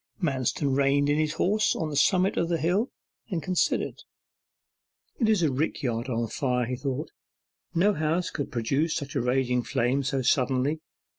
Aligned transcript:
Manston 0.19 0.75
reined 0.75 1.09
in 1.11 1.19
his 1.19 1.33
horse 1.33 1.75
on 1.75 1.91
the 1.91 1.95
summit 1.95 2.35
of 2.35 2.51
a 2.51 2.57
hill, 2.57 2.89
and 3.29 3.39
considered. 3.43 4.01
'It 5.19 5.29
is 5.29 5.43
a 5.43 5.51
rick 5.51 5.83
yard 5.83 6.09
on 6.09 6.27
fire,' 6.27 6.65
he 6.65 6.75
thought; 6.75 7.11
'no 7.75 7.93
house 7.93 8.31
could 8.31 8.51
produce 8.51 8.95
such 8.95 9.13
a 9.15 9.21
raging 9.21 9.61
flame 9.61 10.01
so 10.01 10.23
suddenly. 10.23 10.81